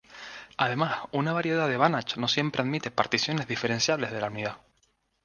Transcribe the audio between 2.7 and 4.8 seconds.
particiones diferenciables de la unidad.